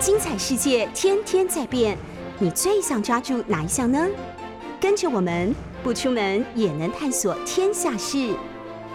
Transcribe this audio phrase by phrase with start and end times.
[0.00, 1.94] 精彩世界天天在变，
[2.38, 4.08] 你最想抓住哪一项呢？
[4.80, 8.34] 跟着我们不出门也能探索天下事，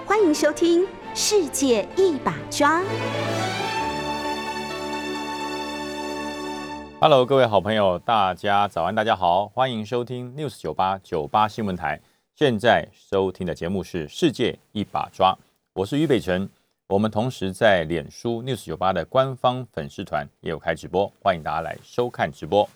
[0.03, 0.81] 欢迎收听
[1.13, 2.81] 《世界一把抓》。
[6.99, 12.01] Hello，各位好朋友，大家早安，大家好，欢迎收听 News 九八九八新闻台。
[12.33, 15.33] 现在收听的节目是《世界一把抓》，
[15.73, 16.49] 我是于北辰。
[16.87, 22.69] 我们同时在脸书 News 九八的官方粉丝团也有开直播，欢迎大家来收看直播。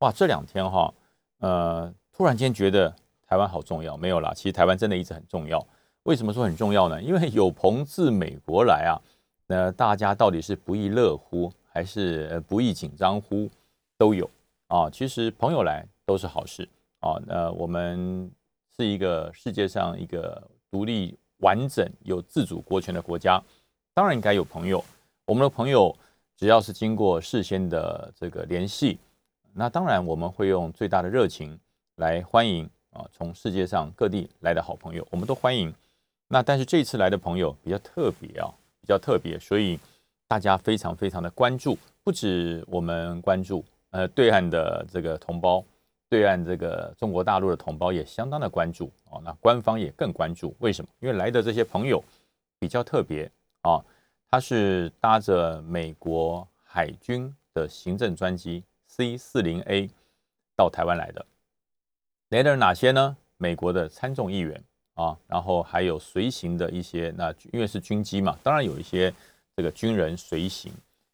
[0.00, 0.92] 哇，这两天哈，
[1.38, 2.94] 呃，突然间觉得
[3.26, 5.66] 台湾好重要，没有啦，其实台湾真的一直很重要。
[6.02, 7.00] 为什么说很重要呢？
[7.00, 9.00] 因为有朋自美国来啊，
[9.46, 13.48] 那大家到底是不亦乐乎，还是不亦紧张乎？
[13.96, 14.28] 都有
[14.66, 14.90] 啊。
[14.90, 17.14] 其实朋友来都是好事啊。
[17.26, 18.30] 呃，我们
[18.76, 21.18] 是一个世界上一个独立。
[21.40, 23.42] 完整有自主国权的国家，
[23.92, 24.82] 当然应该有朋友。
[25.26, 25.94] 我们的朋友
[26.36, 28.98] 只要是经过事先的这个联系，
[29.52, 31.58] 那当然我们会用最大的热情
[31.96, 35.72] 来欢迎啊，从世界上各地来的好朋友，我们都欢迎。
[36.28, 38.48] 那但是这次来的朋友比较特别啊，
[38.80, 39.78] 比较特别，所以
[40.28, 45.64] 大家非常非常的关注，不止我们关注，呃，对岸的这个同胞。
[46.10, 50.90] 对岸这个中国大陆的同胞也相当的关注哦，那官方也更关注，为什么？
[50.98, 52.02] 因为来的这些朋友
[52.58, 53.30] 比较特别
[53.62, 53.80] 啊，
[54.28, 59.88] 他是搭着美国海军的行政专机 C 四零 A
[60.56, 61.24] 到台湾来的。
[62.30, 63.16] 来的哪些呢？
[63.36, 64.60] 美国的参众议员
[64.94, 69.14] 啊，然后还有随行的一些，那因为是军机嘛，当然有一些
[69.56, 70.72] 这个军人随行。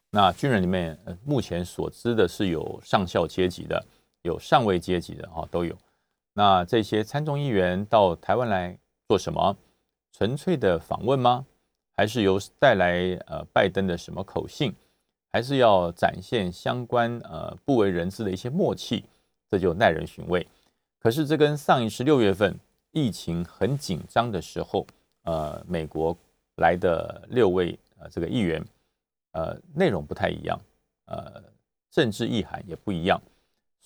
[0.09, 3.85] 那军人里面，目前所知的是有上校阶级的。
[4.27, 5.75] 有上位阶级的哈都有，
[6.33, 9.55] 那这些参众议员到台湾来做什么？
[10.11, 11.45] 纯粹的访问吗？
[11.95, 14.75] 还是有带来呃拜登的什么口信？
[15.31, 19.03] 还是要展现相关呃不为人知的一些默契？
[19.49, 20.45] 这就耐人寻味。
[20.99, 22.53] 可是这跟上一次六月份
[22.91, 24.85] 疫情很紧张的时候，
[25.23, 26.15] 呃，美国
[26.57, 28.63] 来的六位呃这个议员，
[29.31, 30.59] 呃，内容不太一样，
[31.05, 31.41] 呃，
[31.91, 33.21] 政治意涵也不一样。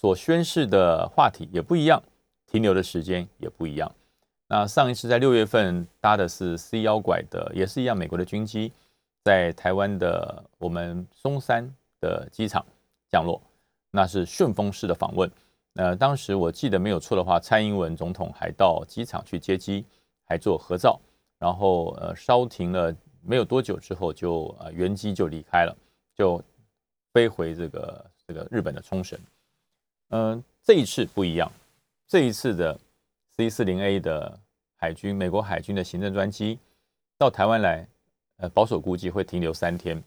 [0.02, 2.02] 所宣示的话题也不一样，
[2.48, 3.94] 停留的时间也不一样。
[4.48, 8.74] 那上一次在六月份搭的是 C 幺拐的，也是一样美国的军机，
[9.24, 12.66] 在台湾的我们松山的机场
[13.12, 13.40] 降落，
[13.92, 15.32] 那是顺风式的访问。
[15.76, 19.86] 呃，当时我记得没有错的话，蔡英文总统还到机场去接机，
[20.26, 21.00] 还做合照，
[21.38, 22.92] 然后呃稍停了
[23.22, 25.78] 没有多久之后，就呃原机就离开了，
[26.16, 26.44] 就
[27.14, 29.20] 飞回这个这个日本的冲绳。
[30.12, 31.50] 嗯，这一次不一样。
[32.08, 32.78] 这一次的
[33.38, 34.38] C 四零 A 的
[34.76, 36.60] 海军，美国海军的行政专机
[37.18, 37.88] 到台湾来，
[38.38, 40.04] 呃，保守估计会停留三天。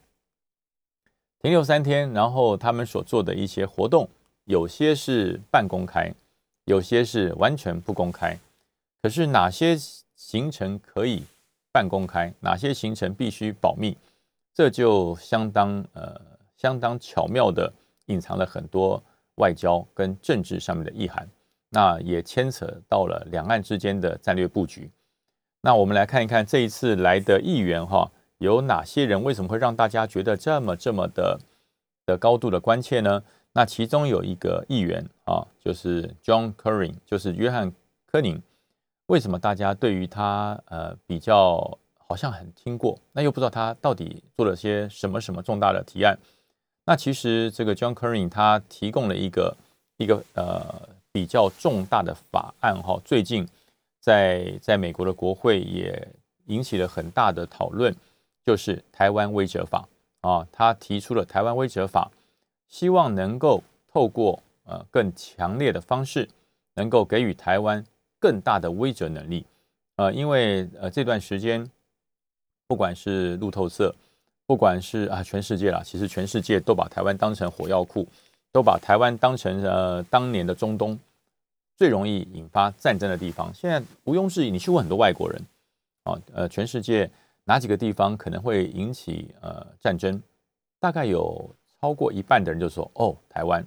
[1.41, 4.07] 停留三天，然后他们所做的一些活动，
[4.45, 6.13] 有些是半公开，
[6.65, 8.37] 有些是完全不公开。
[9.01, 9.75] 可是哪些
[10.15, 11.23] 行程可以
[11.71, 13.97] 半公开，哪些行程必须保密，
[14.53, 16.21] 这就相当呃
[16.55, 17.73] 相当巧妙的
[18.05, 19.01] 隐藏了很多。
[19.35, 21.27] 外交跟政治上面的意涵，
[21.69, 24.89] 那也牵扯到了两岸之间的战略布局。
[25.61, 29.23] 那我们来看一看这一次来的议员哈，有哪些人？
[29.23, 31.39] 为什么会让大家觉得这么这么的
[32.05, 33.23] 的高度的关切呢？
[33.53, 37.73] 那其中有一个议员啊，就是 John Kerry，就是约翰
[38.05, 38.41] 科宁。
[39.07, 46.17] 为什么大家对于他呃比较好像很听过，那又不知道他到底做了些什么什么重大的提案？
[46.87, 49.57] 那其实这个 John Kerry 他提供了一个
[49.97, 53.47] 一个呃比较重大的法案哈，最近
[53.99, 56.07] 在在美国的国会也
[56.45, 57.95] 引起了很大的讨论，
[58.43, 59.87] 就是台湾威者法
[60.21, 62.11] 啊，他提出了台湾威者法，
[62.67, 66.29] 希望能够透过呃更强烈的方式，
[66.75, 67.83] 能够给予台湾
[68.19, 69.43] 更大的威慑能力，
[69.95, 71.67] 呃，因为呃这段时间
[72.67, 73.95] 不管是路透社。
[74.47, 78.07] 不管是啊，全世界啦，其实全世界都把台湾当成火药库，
[78.51, 80.97] 都把台湾当成呃当年的中东
[81.75, 83.51] 最容易引发战争的地方。
[83.55, 85.41] 现在毋庸置疑，你去问很多外国人
[86.03, 87.09] 啊，呃，全世界
[87.43, 90.21] 哪几个地方可能会引起呃战争？
[90.79, 91.49] 大概有
[91.81, 93.65] 超过一半的人就说哦，台湾。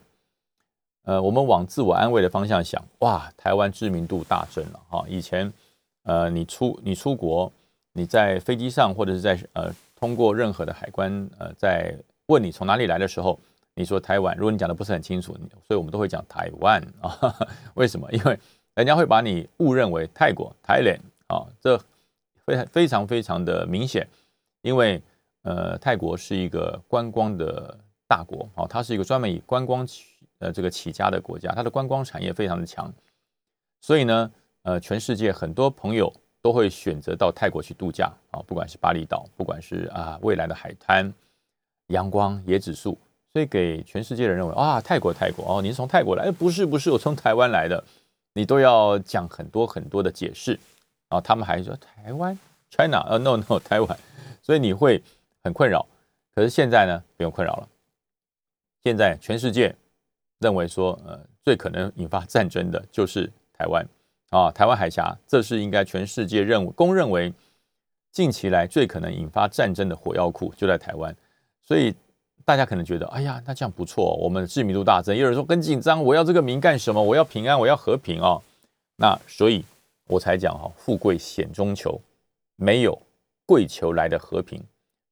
[1.07, 5.05] 呃，我们往自我安慰的方向想，哇，台湾知名度大增了哈。
[5.09, 5.53] 以前
[6.05, 7.51] 呃，你出你出国，
[7.95, 9.75] 你在飞机上或者是在呃。
[9.99, 11.93] 通过任何的海关，呃，在
[12.27, 13.39] 问你从哪里来的时候，
[13.75, 15.33] 你说台湾，如果你讲的不是很清楚，
[15.67, 17.35] 所以我们都会讲台湾 啊。
[17.75, 18.09] 为什么？
[18.13, 18.39] 因为
[18.77, 21.77] 人家会把你误认为泰国 （Thailand） 啊，这
[22.47, 24.09] 非非常非常的明显。
[24.63, 25.03] 因为
[25.43, 30.05] 呃，泰国是一个观光的大国啊，它是一个专门以观光起
[30.39, 32.93] 呃这个起家的国家，它的观光产业非常的强，
[33.81, 34.31] 所以呢，
[34.63, 41.13] 呃，全世界很多朋友都会选择到泰国去度假啊，不管是巴厘岛，不管是啊未来的海滩、
[41.89, 42.97] 阳光、椰子树，
[43.33, 46.25] 所以给全世界人认为啊，泰国泰国哦，你是从泰国来？
[46.25, 47.83] 哎，不是不是，我从台湾来的，
[48.35, 50.59] 你都要讲很多很多的解释
[51.09, 52.39] 啊，他们还说台湾
[52.71, 53.99] China 呃 no no 台湾，
[54.43, 55.03] 所以你会
[55.43, 55.87] 很困扰。
[56.35, 57.69] 可是现在呢，不用困扰了。
[58.85, 59.75] 现在全世界
[60.39, 63.85] 认为说，呃，最可能引发战争的就是台湾
[64.31, 67.33] 啊，台湾海峡，这是应该全世界认为公认为
[68.13, 71.15] 近期来最可能引发战争的火药库就在台湾，
[71.65, 71.95] 所以
[72.45, 75.17] 大家可能觉得，哎呀，那这样不错，我们的知名度大增。
[75.17, 77.03] 有人说很紧张，我要这个名干什么？
[77.03, 78.39] 我要平安，我要和平啊。
[78.97, 79.65] 那所以
[80.07, 82.01] 我才讲哈，富贵险中求，
[82.57, 83.01] 没有
[83.47, 84.63] 贵求来的和平，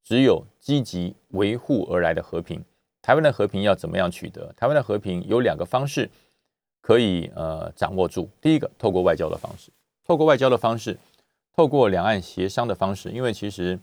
[0.02, 2.62] 只有积极维护而来的和平。
[3.00, 4.52] 台湾的和平要怎么样取得？
[4.56, 6.10] 台湾的和平有两个方式
[6.86, 8.28] 可以呃掌握住。
[8.40, 9.72] 第一个，透过外交的方式，
[10.04, 10.96] 透过外交的方式，
[11.52, 13.10] 透过两岸协商的方式。
[13.10, 13.76] 因为其实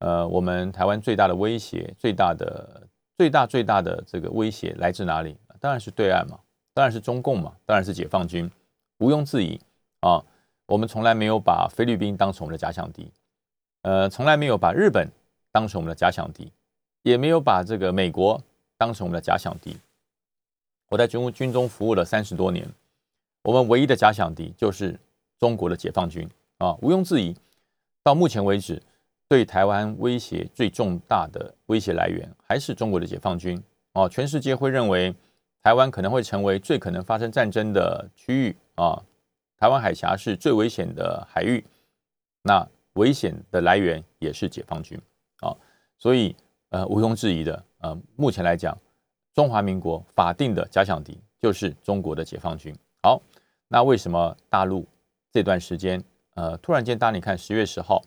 [0.00, 2.82] 呃，我们台湾最大的威胁、最大的、
[3.16, 5.34] 最大最大的这个威胁来自哪里？
[5.60, 6.38] 当然是对岸嘛，
[6.74, 8.50] 当然是中共嘛，当然是解放军，
[8.98, 9.58] 毋庸置疑
[10.00, 10.22] 啊。
[10.66, 13.10] 我们从来没有把菲律宾当成我们的假想敌，
[13.80, 15.08] 呃，从来没有把日本
[15.50, 16.52] 当成我们的假想敌。
[17.02, 18.42] 也没有把这个美国
[18.76, 19.78] 当成我们的假想敌。
[20.88, 22.68] 我在军军中服务了三十多年，
[23.42, 24.98] 我们唯一的假想敌就是
[25.38, 26.28] 中国的解放军
[26.58, 27.34] 啊，毋庸置疑。
[28.02, 28.80] 到目前为止，
[29.28, 33.62] 对台湾威胁最重大的威胁来源还是中国的解放军
[33.92, 34.08] 啊。
[34.08, 35.14] 全世界会认为
[35.62, 39.02] 台湾可能会成为最可能发生战争的区域啊，
[39.58, 41.64] 台湾海峡是最危险的海域，
[42.42, 44.98] 那危险的来源也是解放军
[45.40, 45.54] 啊，
[45.98, 46.34] 所以。
[46.70, 48.76] 呃，毋庸置疑的，呃，目前来讲，
[49.36, 52.74] 中华民国法定的假想敌就是中国的解放军。
[53.02, 53.20] 好，
[53.68, 54.88] 那为什么大陆
[55.30, 56.02] 这段时间，
[56.36, 58.02] 呃，突然间，大家你看，十月十号，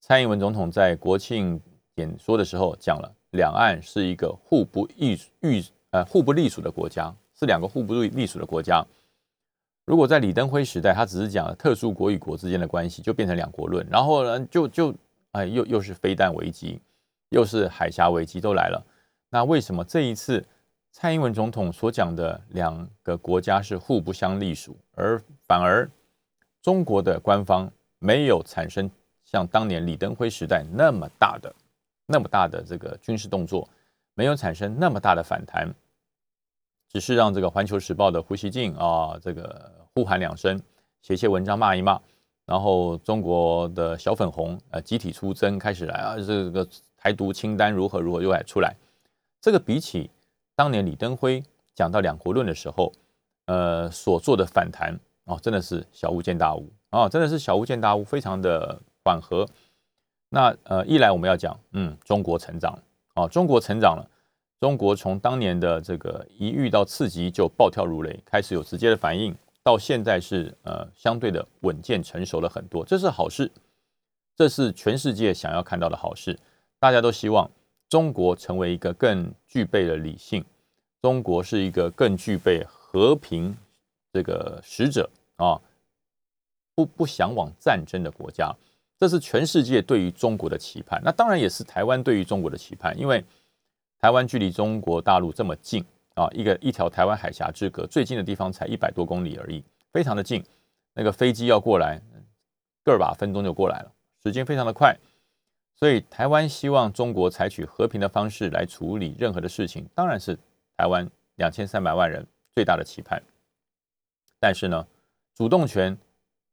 [0.00, 1.60] 蔡英文总统在国庆
[1.96, 8.82] 演说的时候讲了，两岸是一个互不隶隶呃互不隶属的国家，是两个互不隶属的国家。
[9.84, 14.94] 如果在李登辉时代，他只是讲特殊国与国之间的关系，就变成两国论，然后呢，就就
[15.32, 16.80] 哎，又又是飞弹危机。
[17.28, 18.86] 又是海峡危机都来了，
[19.28, 20.46] 那为什么这一次
[20.96, 25.90] 蔡英文总统所讲的两个国家是互不相隶属，而反而
[26.62, 27.68] 中国的官方
[27.98, 28.88] 没有产生
[29.24, 31.52] 像当年李登辉时代那么大的、
[32.06, 33.68] 那么大的这个军事动作，
[34.14, 35.68] 没有产生那么大的反弹，
[36.88, 40.62] 只是让这个《环球时报》的胡锡进啊，这个呼喊两声，
[41.02, 42.00] 写些文章骂一骂，
[42.46, 46.66] 然后中国的小粉红呃集体出征开始来啊，这个。
[46.96, 48.74] 台独清单如何如何又来出来？
[49.38, 50.10] 这个比起
[50.56, 51.42] 当年李登辉
[51.74, 52.92] 讲到两国论的时候，
[53.46, 59.46] 呃所做的反弹哦，真的是小巫见大巫啊，真的是小巫见大巫，非常的缓和。
[60.28, 62.78] 那呃一来我们要讲，嗯，中国成长
[63.14, 64.08] 哦，中国成长了，
[64.60, 73.50] 中国从当年的这个一遇到刺激就暴跳如雷，开始有直接的反应，到现在是呃相对的稳健成熟了很多，这是好事，
[74.36, 76.38] 这是全世界想要看到的好事。
[76.78, 77.50] 大家都希望
[77.94, 80.44] 中国成为一个更具备了理性，
[81.00, 83.56] 中国是一个更具备和平
[84.12, 85.60] 这个使者啊，
[86.74, 88.52] 不不向往战争的国家，
[88.98, 91.00] 这是全世界对于中国的期盼。
[91.04, 93.24] 那当然也是台湾对于中国的期盼，因为
[94.00, 95.84] 台湾距离中国大陆这么近
[96.16, 100.44] 啊，一个一条台湾海峡之隔，最近的地方才一百多公里而已，非常的近。
[100.94, 102.02] 那个飞机要过来，
[102.82, 103.92] 个把分钟就过来了，
[104.24, 104.98] 时间非常的快。
[105.76, 110.38] 所以，台湾希望中国采取和平的方式来处理任何的事情，当然是
[110.76, 113.20] 台湾两千三百万人最大的期盼。
[114.38, 114.86] 但是呢，
[115.34, 115.96] 主动权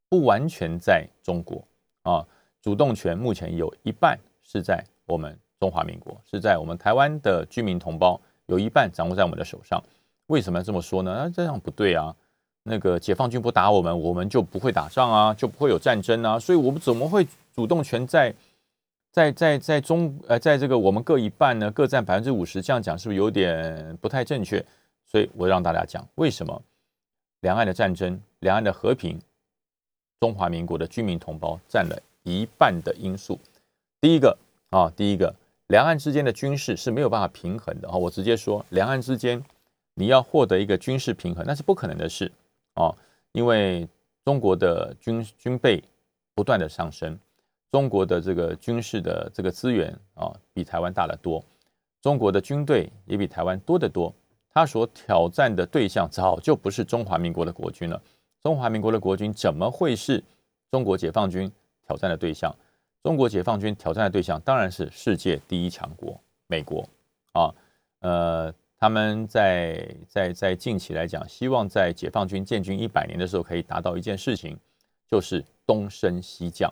[0.10, 1.63] 不完全在中国
[2.01, 2.25] 啊，
[2.62, 9.82] 主动权目前有一半是在我们中华民国，是在我们台湾的居民同胞，有一半掌握在我们的手上。
[10.28, 11.12] 为什么要这么说呢？
[11.13, 12.13] 啊，这样不对啊！
[12.63, 18.34] 那个解放军不打我们，我们就不会打仗啊，就不会有战争啊，所以我们怎么会主动权在？
[19.12, 24.65] 在在在中呃，在这个我们各一半呢，各占百分之五十，这样讲是不是有点不太正确？
[25.06, 26.62] 所以我让大家讲为什么
[27.41, 29.20] 两岸的战争、两岸的和平，
[30.22, 33.38] 中华民国的居民同胞占了一半的因素。
[34.00, 34.38] 第一个
[34.70, 35.36] 啊，第一个，
[35.68, 37.98] 两岸之间的军事是没有办法平衡的啊。
[37.98, 39.44] 我直接说，两岸之间
[39.96, 42.32] 你要获得一个军事平衡，那是不可能的事
[42.75, 42.96] 啊，
[43.34, 43.86] 因为
[44.24, 45.84] 中国的军军备
[46.34, 47.20] 不断的上升。
[47.72, 51.44] 中国的这个军事的这个资源啊，比台湾大得多。
[52.01, 54.13] 中国的军队也比台湾多得多，
[54.54, 58.01] 他所挑战的对象早就不是中华民国的国军了。
[58.44, 60.22] 中华民国的国军怎么会是
[60.70, 61.50] 中国解放军
[61.88, 62.54] 挑战的对象？
[63.04, 66.88] 中国解放军挑战的对象当然是世界第一强国美国
[67.34, 67.54] 啊，
[68.01, 74.58] 呃，他们在在在近期来讲，希望在解放军建军一百年的时候可以达到一件事情，
[75.10, 76.72] 就是东升西降，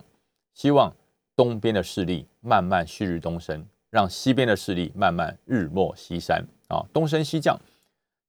[0.60, 0.94] 希望
[1.38, 7.58] 东边的势力慢慢旭日东升，让西边的势力慢慢日没西山啊，东升西降，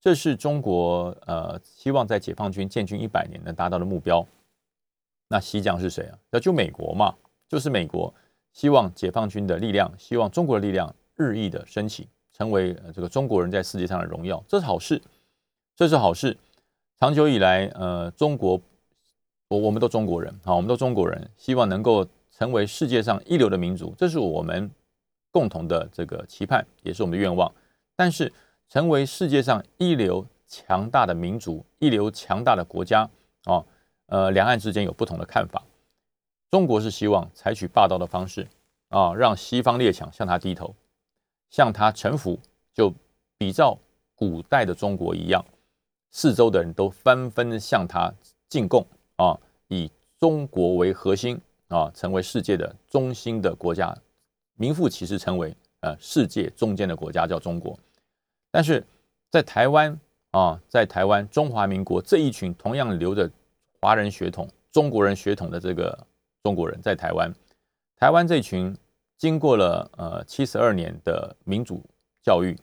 [0.01, 4.25] 这是中国呃希望在解放军建军一百年能达到的目标。
[5.27, 6.17] 那西降是谁啊？
[6.31, 7.13] 那就美国嘛。
[7.49, 8.15] 就是美国
[8.53, 15.03] 希望解放军的力量，希望中国的力量日益的升起，成为这个中国人在世界上的荣耀，这是好事，
[15.75, 16.39] 这是好事。
[17.01, 18.61] 长久以来，呃，中国，
[19.49, 22.07] 我我们都中国人啊，我们都中国人，希望能够
[22.41, 24.71] 成为世界上一流的民族，这是我们
[25.31, 27.53] 共同的这个期盼，也是我们的愿望。
[27.95, 28.33] 但是，
[28.67, 33.03] 成为世界上一流强大的民族，一流强大的国家
[33.45, 33.63] 啊，
[34.07, 35.63] 呃，两岸之间有不同的看法。
[36.51, 38.49] 中国是希望采取霸道的方式
[38.89, 40.75] 啊，让西方列强向他低头，
[41.51, 42.39] 向他臣服，
[42.73, 42.91] 就
[43.37, 43.77] 比照
[44.15, 45.45] 古代的中国一样，
[46.11, 48.11] 四周的人都纷纷向他
[48.49, 51.39] 进贡啊，以中国为核心
[51.71, 53.97] 啊，成为世界的中心的国家，
[54.57, 57.77] 名副其实成为呃世界中间的国家叫中国。
[58.51, 58.87] 但是
[59.31, 59.99] 在台湾
[60.33, 63.31] 啊，在台湾中华民国这一群同样留着
[63.81, 66.07] 华人血统、中国人血统的这个。
[66.43, 67.31] 中国人在台湾，
[67.97, 68.75] 台湾这群
[69.19, 71.85] 经过了呃七十二年的民主
[72.23, 72.57] 教育，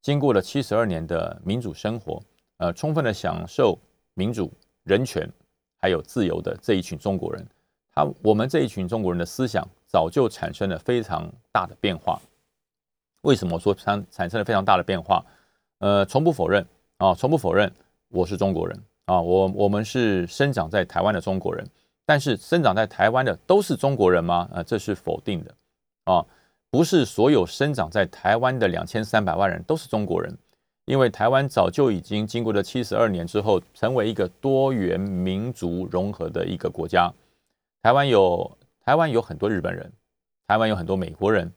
[0.00, 2.20] 经过了七十二年的民主生活，
[2.56, 3.78] 呃，充分的享受
[4.14, 5.24] 民主、人权
[5.78, 7.46] 还有自由的这一群中国人，
[7.94, 12.20] 他我们这一群中国人的思想早就产生了非常大的变化。
[13.22, 15.24] 为什么说产产生了非常大的变化？
[15.78, 17.72] 呃，从不否认啊，从不否认
[18.08, 21.66] 我是中国人啊，我我们是生长在台湾的中国人。
[22.04, 24.48] 但是生长在台湾的都是中国人吗？
[24.52, 25.54] 啊，这是否定的
[26.04, 26.26] 啊！
[26.68, 30.36] 不是所有生长在台湾的两千三百万人都是中国人，
[30.84, 37.08] 因为台湾早就已经经过了七十二年之后，成为一个多元民族融合的一个国家。
[37.82, 39.92] 台湾有台湾有很多日本人，
[40.46, 41.52] 台湾有很多美国人，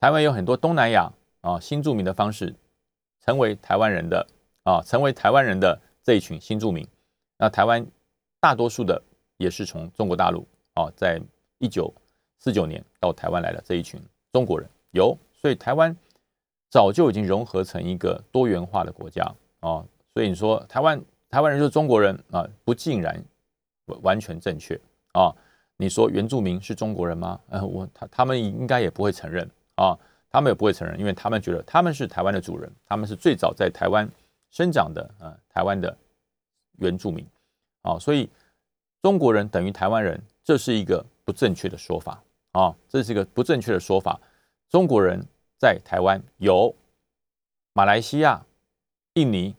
[0.00, 2.54] 台湾有很多东南亚啊新住民的方式，
[3.24, 4.26] 成为台湾人的
[4.64, 6.86] 啊，成为台湾人的这一群新住民。
[7.38, 7.86] 那台湾
[8.40, 9.02] 大多数的。
[9.40, 10.44] 也是从中国大陆
[10.74, 11.22] 啊，在
[11.58, 11.94] 一九
[12.40, 15.96] 四九年到台湾来的这一群中国人有，所以台湾
[16.68, 19.22] 早就已经融合成一个多元化的国家
[19.60, 23.24] 啊，所以你说台湾台湾人就是中国人啊，不尽然
[24.02, 24.74] 完全正确
[25.12, 25.32] 啊。
[25.78, 27.40] 你说原住民是中国人吗？
[27.48, 29.98] 呃，我他他们应该也不会承认啊，
[30.30, 34.06] 他们也不会承认，因为他们觉得他们是台湾的主人，他们是最早在台湾
[34.50, 35.96] 生长的啊，台湾的
[36.78, 37.26] 原住民
[37.80, 38.28] 啊，所以。
[39.00, 42.20] 中国人等于台湾人，这是一个不正确的说法
[42.50, 42.74] 啊！
[42.88, 44.20] 这是一个不正确的说法。
[44.68, 45.24] 中国人
[45.56, 46.74] 在台湾有
[47.74, 48.44] 马来西亚、
[49.14, 49.54] 印尼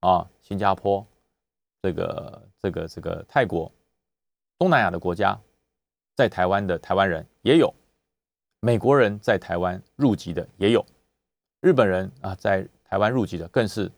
[0.00, 1.06] 啊、新加坡，
[1.80, 3.70] 这个、这个、这个泰国、
[4.58, 5.38] 东南亚的国家，
[6.20, 7.74] 在台湾的台湾人也有，
[8.60, 10.84] 美国人在台湾入籍的也有，
[11.62, 13.90] 日本人啊在台湾入籍的更是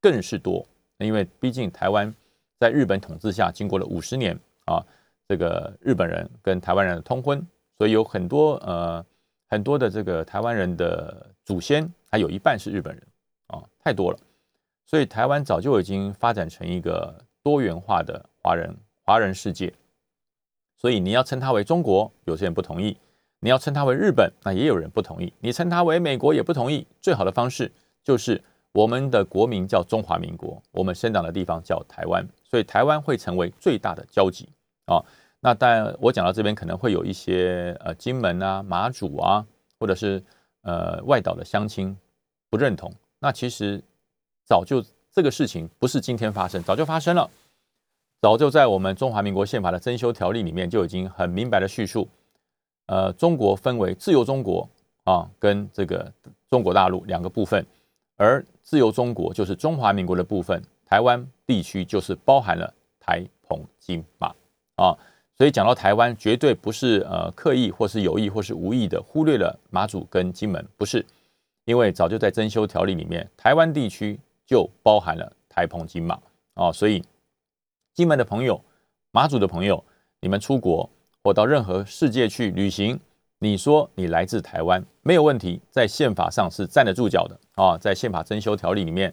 [0.00, 0.66] 更是多，
[0.96, 2.10] 因为毕竟台湾。
[2.58, 4.82] 在日本统治下，经过了五十年啊，
[5.28, 9.04] 这个日本人跟台湾人的通婚，所以有很多呃
[9.46, 13.06] 很多的这个台湾人的祖先，还有一半是日本人
[13.48, 14.18] 啊，太多了。
[14.86, 19.70] 所以台湾早就已经发展成一个多元化的华人华人世界。
[20.76, 22.96] 所以你要称它为中国，有些人不同意；
[23.40, 26.86] 你要称它为日本，那也有人不同意；你称它为美国也不同意。
[27.00, 28.42] 最好的方式就是。
[28.72, 34.46] 我们的国名叫中华民国，我们生长的地方叫台湾，所以台湾会成为最大的交集
[34.84, 35.02] 啊。
[35.40, 39.46] 那但我讲到这边，可能会有一些呃金门啊、马祖啊，
[39.80, 40.22] 或者是
[40.60, 41.96] 呃外岛的乡亲
[42.50, 42.92] 不认同。
[43.18, 43.82] 那其实
[44.44, 47.30] 早就这个事情不是今天发生，早就发生了，
[48.20, 52.08] 早就在我们中华民国宪法的增修条例里面就已经很明白的叙述。
[52.86, 54.68] 呃，中国分为自由中国
[55.04, 56.12] 啊，跟这个
[56.48, 57.64] 中国大陆两个部分。
[58.16, 64.28] 而自由中国就是中华民国的部分，台湾地区就是包含了台澎金马
[64.76, 64.96] 啊，
[65.36, 71.04] 所以讲到台湾，绝对不是呃刻意或是有意或是无意的忽略了马祖跟金门，不是，
[71.66, 76.18] 因为早就在增修条例里面，台湾地区就包含了台澎金马
[76.54, 77.02] 啊，所以
[77.96, 78.62] 金门的朋友、
[79.10, 79.82] 马祖的朋友，
[80.20, 80.86] 你们出国
[81.24, 83.00] 或到任何世界去旅行，
[83.38, 89.10] 你说你来自台湾没有问题，在宪法上是站得住脚的啊，在宪法增修条例里面，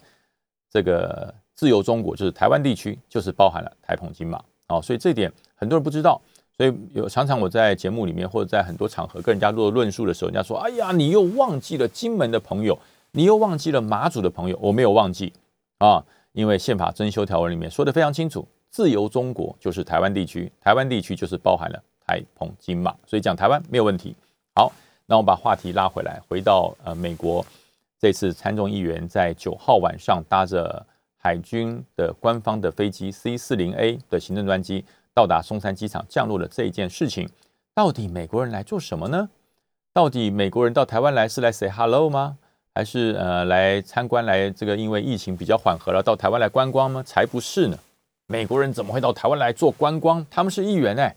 [0.70, 6.22] 这个自由中国就是台湾地区，就是包含了台澎金马啊，所以这点很多人不知道，
[6.58, 12.78] 所以有常常我在节目里面或者在很多场合跟人家做论述的时候，人家说：“哎呀，你又忘记了金门的朋友，
[13.12, 15.32] 你又忘记了马祖的朋友。”我没有忘记
[15.78, 21.82] 啊，因为宪法增修条文里面说的非常清楚，自由中国就是台湾地区，台湾地区就是包含了。
[22.08, 24.16] 台澎金马，所以讲台湾没有问题。
[24.56, 24.74] 好，
[25.06, 27.46] 那我们把话题拉回来，回到呃美国
[28.00, 30.84] 这次参众议员在九号晚上搭着
[31.18, 37.30] 海军的官方的飞机 C 四零 A 的行政专机到达松山机场降落的这一件事情，
[37.76, 39.30] 到底美国人来做什么呢？
[39.94, 42.40] 到底美国人到台湾来是来 say hello 吗？
[42.74, 47.04] 还是呃来参观来这个因为疫情比较缓和了到台湾来观光吗？
[47.04, 47.78] 才不是呢！
[48.28, 50.26] 美国人怎么会到台湾来做观光？
[50.30, 51.16] 他们是议员哎。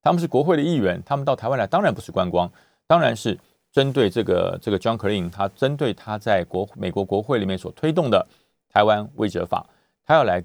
[0.00, 2.50] 他们是国会的议员，他们到台湾来当然不是观光，
[2.86, 3.36] 当然是
[3.72, 8.26] 针对这个这个 John k e r i n 他针对他在国美国国会里面所推动的
[8.70, 9.66] 台湾威者法，
[10.06, 10.40] 他要来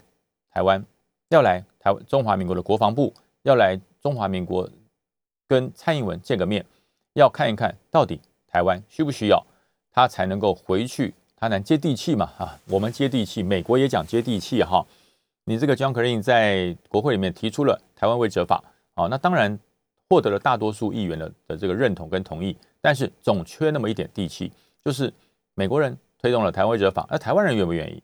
[0.51, 0.83] 台湾，
[1.29, 4.67] 要来台中华民国的国防部，要来中华民国
[5.47, 6.65] 跟蔡英文见个面，
[7.13, 9.41] 要看一看到底台湾需不需要
[9.93, 12.29] 他才能够回去，他能接地气嘛？
[12.39, 14.85] 啊，我们接地气，美国也讲接地气哈。
[15.45, 18.63] 你这个 John k e r i n 在国会里面提出了台湾威者法。
[18.95, 19.57] 好，那当然
[20.07, 24.51] 获得了大多数议员的的这个认同跟同意，但是总缺那么一点地气，
[24.83, 25.11] 就是
[25.53, 28.01] 美国人推动了台湾者法，那台湾人愿不愿意？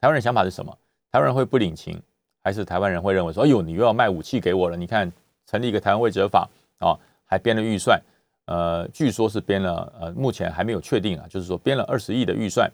[0.00, 0.76] 台湾人想法是什么？
[1.12, 2.00] 台湾人会不领情，
[2.42, 4.76] 还是台湾人会认为说，哎呦，你又要卖武器给我了？
[4.76, 5.12] 你看
[5.46, 8.00] 成立一个台湾位者法啊，还编了预算，
[8.46, 12.70] 呃，据说是编了，呃，目前还没有确定啊，就是说编了二十亿的预算，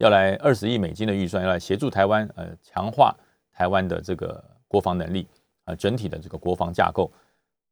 [0.00, 3.16] 要来二十亿美金的预算，要来协助台湾，呃，强化
[3.52, 5.26] 台湾的这个国防能力。
[5.64, 7.08] 啊整体的这个国防架构，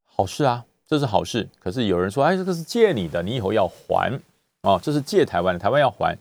[0.04, 1.48] 好事啊，这是好事。
[1.58, 4.12] 可是有人说，哎，这个是借你的，你以后要还
[4.60, 6.16] 啊，这是借台湾的，台湾要还。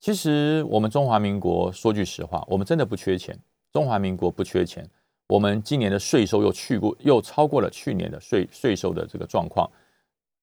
[0.00, 3.38] 其实我们中华民国说句实话，我们真的不缺钱，
[3.72, 4.88] 中华民国不缺钱。
[5.28, 9.70] 我们今年的税收又去过，又超过了去年的税税收的这个状况。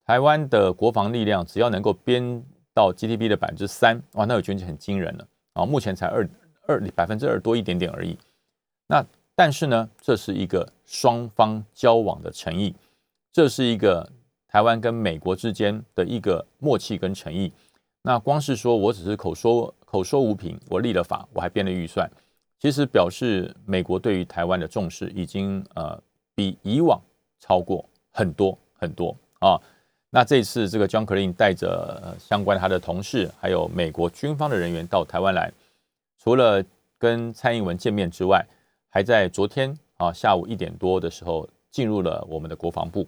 [0.06, 2.42] 台湾的国防力量只要能够编
[2.74, 5.66] 到 GDP 的百分之三，哇，那我觉得很惊人了啊！
[5.66, 6.28] 目前才二
[6.68, 8.18] 二百分之二多一点点而已。
[8.88, 9.06] 那
[9.36, 12.76] 但是呢，这是一个双方交往的诚意，
[13.32, 14.08] 这是一个
[14.48, 17.52] 台湾跟美国之间的一个默契跟诚意。
[18.02, 22.10] 那光是说我只是口说口说无凭，我立了法，我还编了预算，
[22.60, 26.02] 其实表示美国对于台湾的重视已经呃
[26.36, 27.00] 比以往
[27.40, 29.60] 超过很多很多啊。
[30.16, 35.52] 那这次这个 John k l i n 带着相关他的同事，还有美国军方的人员到台湾来，
[36.20, 36.64] 除了
[37.00, 38.46] 跟蔡英文见面之外，
[38.90, 43.08] 还在昨天啊下午一点多的时候进入了我们的国防部，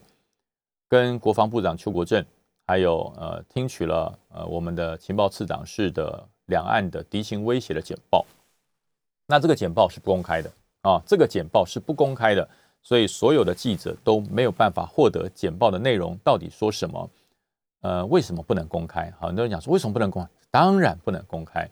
[0.90, 2.26] 跟国防部长邱国正，
[2.66, 8.26] 还有呃听取了呃我们的情报次长室的两岸的敌情威胁的简报。
[9.28, 12.50] 那这个简报是不公开的啊，这个简报是不公开的，
[12.86, 17.10] 所以所有的记者都没有办法获得简报的内容到底说什么。
[17.82, 19.12] 呃，为什么不能公开？
[19.20, 20.30] 很多人讲说为什么不能公开？
[20.52, 21.68] 当然不能公开。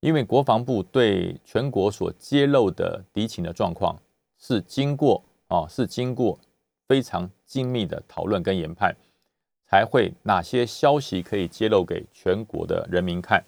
[0.00, 3.96] 因为国防部对全国所揭露的敌情的状况
[4.40, 6.36] 是经过啊，是经过
[6.88, 8.92] 非常精密的讨论跟研判，
[9.68, 13.44] 才会哪些消息可以揭露给全国的人民看，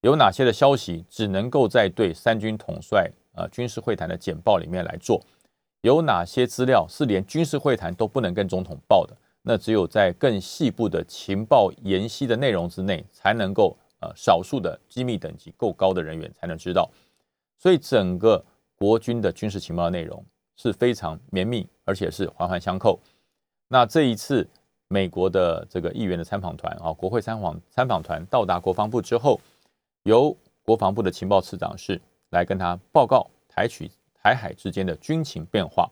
[0.00, 5.22] 有哪些的消息只能够在对三军统帅呃军事会谈的简报里面来做，
[5.82, 13.76] 有哪些资料是连军事会谈都不能跟总统报的，那只有在更细部的情报研析的内容之内才能够。
[14.04, 16.90] 呃，少数的机密等级够高的人员才能知道，
[17.56, 22.98] 所以整个国军的军事情报内容是非常绵密，而且是环环相扣。
[23.68, 24.44] 那这一次
[24.88, 29.40] 美国的这个议员的参访团啊，国会参访参访团到达国防部之后，
[30.02, 33.88] 由国防部的情报次长室来跟他报告台取
[34.22, 35.90] 台海之间的军情变化。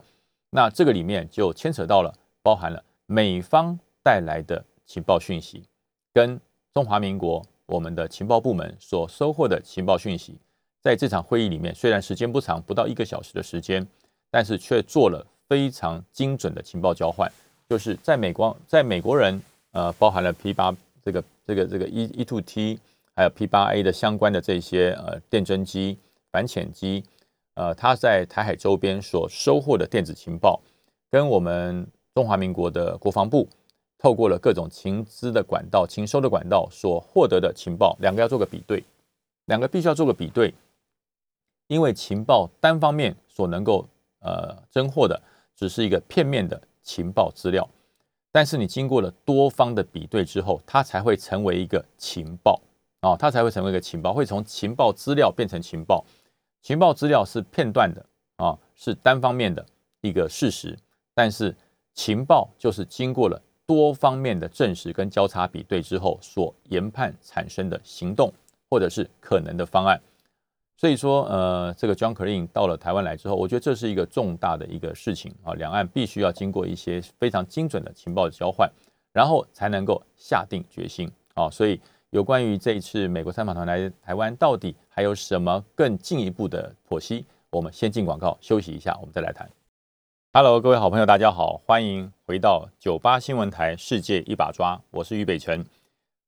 [0.51, 5.65] 那这个里面就牵扯到了包含了美方带来的情报讯息，
[6.13, 6.41] 跟
[6.73, 7.43] 中华民国。
[7.67, 10.37] 我们的情报部门所收获的情报讯息，
[10.81, 13.87] 在这场会议里面，虽然时间不长，不到一个小时的时间，
[14.29, 17.31] 但是却做了非常精准的情报交换。
[17.69, 19.41] 就是在美国，在美国人，
[19.71, 22.81] 呃，包含了 P 八这个这个这个 E E two T，
[23.15, 25.97] 还有 P 八 A 的相关的这些呃电侦机、
[26.33, 27.05] 反潜机，
[27.61, 30.59] 呃，他在台海周边所收获的电子情报，
[31.11, 33.47] 跟我们中华民国的国防部。
[33.99, 38.83] 透过了各种情资的管道、情收的管道所获得的情报，两个要做个比对，
[39.45, 40.55] 两个必须要做个比对，
[41.67, 43.87] 因为情报单方面所能够
[44.21, 45.21] 呃侦获的，
[45.55, 47.69] 只是一个片面的情报资料，
[48.33, 52.59] 但是你经过了多方的比对之后，它才会成为一个情报
[53.01, 56.03] 啊，它才会成为一个情报，会从情报资料变成情报。
[56.63, 58.05] 情报资料是片段的
[58.37, 59.65] 啊，是单方面的
[60.01, 60.79] 一个事实，
[61.15, 61.57] 但是
[61.95, 68.33] 情报就是经过了多方面的证实跟交叉比对之后所研判产生的行动，
[68.69, 70.01] 或者是可能的方案。
[70.77, 78.71] 所以说，呃，这个 John k e r i n 到了台湾来之后，我觉得这是一个重大的一个事情啊，两岸必须要经过一些非常精准的情报交换，
[79.13, 81.51] 然后才能够下定决心啊。
[81.51, 81.79] 所以，
[82.11, 87.25] 有关于这一次美国参访团来台湾，到底还有什么更进一步的剖析？
[87.51, 89.49] 我们先进广告休息一下，我们再来谈。
[90.33, 95.65] Hello，各位好朋友，大家好，欢迎回到九八新闻台《世界一把抓》，我是于北辰。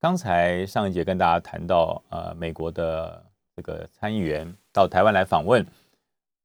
[0.00, 3.22] 刚才上一节跟大家谈到，呃，美国的。
[3.54, 5.64] 这个参议员到台湾来访问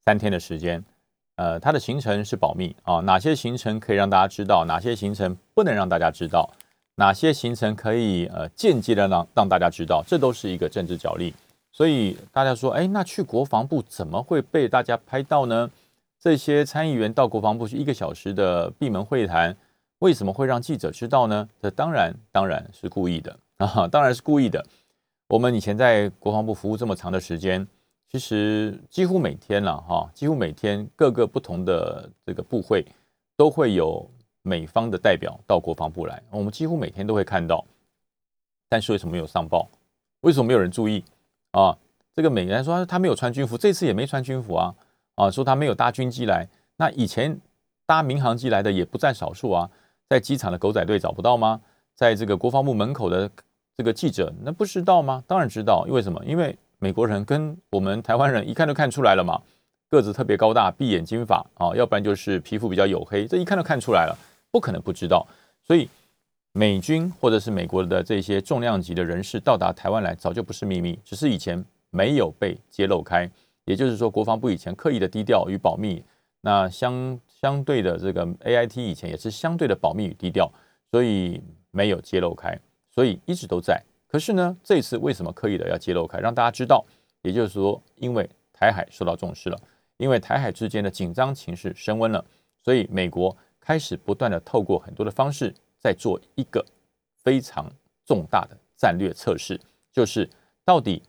[0.03, 0.83] 三天的时间，
[1.37, 6.53] 呃，他的行程是保密啊，哪些行程可以让大家知道，哪些行程不能让大家知道，
[6.99, 11.33] 哪些行程可以呃间接的让让大家知道，这都是一个政治角力。
[11.71, 15.69] 所以大家说，哎，那去国防部怎么会被大家拍到呢？
[16.19, 19.55] 这些参议员到国防部去一个小时的闭门会谈，
[19.99, 21.47] 为什么会让记者知道呢？
[21.61, 24.65] 这当然当然是故意的啊， 当然是故意的。
[25.27, 27.67] 我们以前在国防部服务这么长的时间，
[28.11, 32.83] 其实几乎每天了哈，几乎每天各个不同的这个部会
[33.35, 34.09] 都会有
[34.47, 37.65] 美方的代表到国防部来，我们几乎每天都会看到。
[38.69, 39.67] 但是为什么没有上报？
[40.21, 41.03] 为什么没有人注意
[41.51, 41.77] 啊？
[42.15, 44.73] 这个美人说他没有穿军服，这次也没穿军服啊
[45.15, 46.47] 啊，说他没有搭军机来。
[46.77, 47.39] 那以前
[47.85, 49.69] 搭民航机来的也不占少数啊，
[50.07, 51.61] 在机场的狗仔队找不到吗？
[51.93, 53.29] 在这个国防部门口的。
[53.79, 55.23] 这个记者那不知道吗？
[55.27, 56.19] 当然知道，因为什么？
[56.25, 59.39] 因为美国人跟我们台湾人一看就看出来了嘛，
[59.87, 64.17] 个子特别高大，闭眼金发啊，要不然就是皮肤比较黝黑，这一看就看出来了，
[64.51, 65.27] 不可能不知道。
[65.63, 65.89] 所以
[66.51, 73.29] 美军或者是美国的这些重量级的人士到达台湾来，早就不是秘密，只是以前没有被揭露开。
[73.65, 76.03] 也就是说，国防部以前刻意的低调与保密，
[76.41, 80.49] 那相相对的这个 A I T 以前也是相对的保密与低调，
[80.89, 82.57] 所以没有揭露开。
[82.89, 86.83] 所以一直都在，可是呢，这次为什么刻意的要揭露开，让大家知道？
[87.23, 89.59] 也就是说，因为台海受到重视了，
[89.97, 92.23] 因为台海之间的紧张情势升温了，
[92.63, 93.35] 所以美国
[93.67, 96.65] 开始不断的透过很多的方式，在做一个
[97.21, 97.69] 非常
[98.05, 99.59] 重大的战略测试，
[99.91, 100.29] 就是
[100.63, 101.03] 到底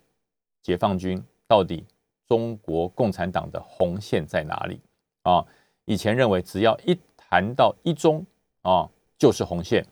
[0.60, 1.86] 解放军到底
[2.26, 4.80] 中国共产党的红线在哪里
[5.22, 5.46] 啊？
[5.84, 8.26] 以前认为只要一谈到一中
[8.62, 9.86] 啊，就是红线。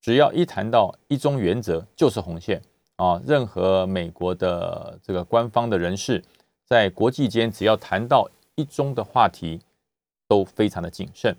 [0.00, 2.60] 只要一谈到一中原则，就是红线
[2.96, 3.22] 啊！
[3.24, 6.20] 任何美国的这个官方的人士，
[6.64, 9.60] 在国际间只要谈到一中的话题，
[10.26, 11.34] 都非常的谨慎，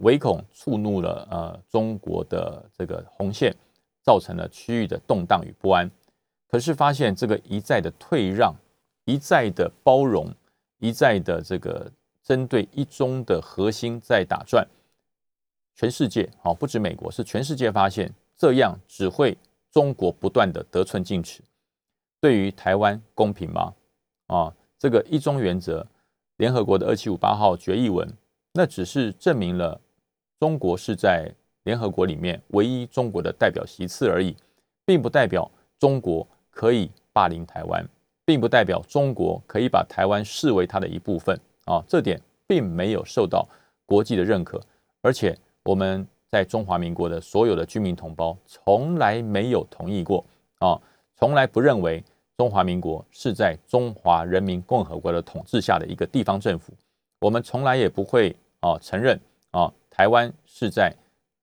[0.00, 3.54] 唯恐触怒了呃中国的这个红线，
[4.02, 5.90] 造成了区域的动荡与不安。
[6.48, 8.54] 可是发现这个一再的退让，
[9.04, 10.34] 一再的包容，
[10.78, 11.90] 一再的这个
[12.22, 14.66] 针对一中的核心在打转。
[15.76, 19.38] 全世界啊，不止美国，是全世界发现这样只会
[19.70, 21.42] 中国不断的得寸进尺。
[22.20, 23.72] 对于台湾公平吗？
[24.26, 25.86] 啊，这个一中原则，
[26.36, 28.12] 联合国的二七五八号决议文，
[28.52, 29.80] 那只是证明了
[30.40, 34.34] 中国是在联合国里面唯一中国的代表席次而已，
[34.84, 35.48] 并不代表
[35.78, 37.86] 中国可以霸凌台湾，
[38.24, 43.46] 并不代表中国可以把台湾视为它的一部分啊，这点并没有受到
[43.86, 44.60] 国际的认可，
[45.02, 45.38] 而且。
[45.62, 50.24] 我们在中华民国的所有的居民同胞从来没有同意过
[50.58, 50.80] 啊，
[51.16, 52.02] 从来不认为
[52.38, 56.72] 中华民国是在中华人民共和国的统治下的一个地方政府。
[57.20, 59.20] 我们从来也不会啊承认
[59.90, 60.94] 台湾是在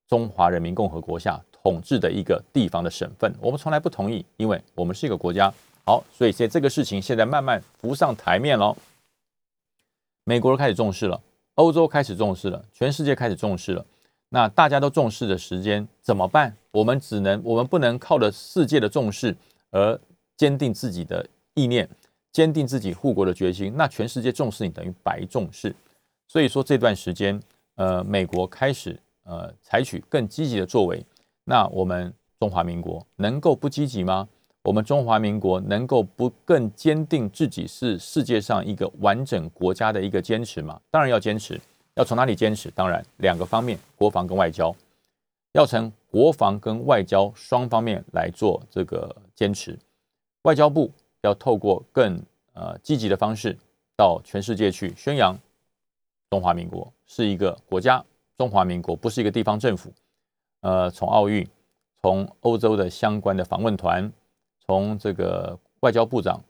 [0.07, 3.31] 中华人民共和国下统治的一个地方的省份。
[3.39, 5.53] 我们从来不同意，因为我们是一个国家。
[5.85, 8.75] 好，所以现这个事情现在慢慢浮上台面了。
[10.23, 11.21] 美国开始重视了，
[11.55, 13.85] 欧洲开始重视了，全世界开始重视了。
[14.29, 16.53] 那大家都重视的时间怎么办？
[16.71, 19.33] 我们只能，我们不能靠着世界的重视
[19.71, 19.97] 而
[20.35, 21.87] 坚定自己的意念，
[22.33, 23.73] 坚定自己护国的决心。
[23.77, 25.73] 那全世界重视你，等于白重视。
[26.27, 27.41] 所以说这段时间，
[27.77, 31.03] 呃，美国开始呃采取更积极的作为。
[31.43, 34.27] 那我们中华民国能够不积极吗？
[34.63, 40.77] 我们中华民国能够不更坚定自己是世界上一个完整国家的一个坚持吗？
[40.91, 41.59] 当然要坚持。
[41.95, 42.69] 要从哪里坚持？
[42.71, 44.75] 当然，两个方面，国防跟外交，
[45.53, 49.77] 要从国防跟外交双方面来做这个坚持。
[50.43, 52.21] 外交部要透过更
[52.53, 53.57] 呃积极的方式，
[53.95, 55.35] 到全世界去宣扬
[56.29, 58.03] 中华民国是一个国家，
[58.37, 59.91] 中华民国不是一个地方政府。
[60.61, 61.47] 呃，从奥运，
[62.01, 64.11] 从欧洲的相关的访问团，
[64.65, 66.41] 从这个外交部长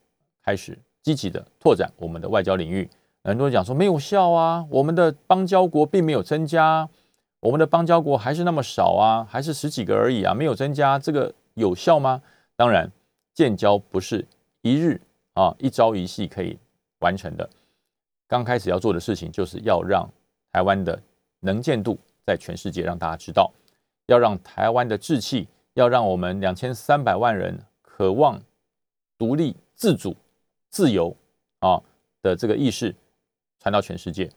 [0.44, 2.90] 开始积极的拓展我们的外交领域。
[3.24, 6.90] 很多人讲说没有效啊，我们的邦交国并没有增加，
[7.42, 12.22] 我们的邦交国还是那么少啊，还是十几个而已啊，没有增加，这个有效吗？
[12.56, 12.90] 当然，
[13.34, 14.26] 建交不是
[14.62, 15.00] 一日
[15.34, 16.58] 啊一朝一夕可以
[17.00, 17.48] 完成的。
[18.28, 20.08] 刚开始要做的事情，就是要让
[20.52, 21.02] 台湾的
[21.40, 23.52] 能见度在全世界让大家知道，
[24.08, 28.42] 要让台湾的志气，要让我们两千三百万人渴望
[29.18, 30.16] 独立、自主、
[30.70, 31.16] 自由
[31.60, 31.82] 啊
[32.22, 32.94] 的这个意识
[33.60, 34.30] 传到全世界。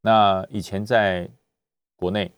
[0.00, 1.28] 那以前在
[1.96, 2.30] 国内，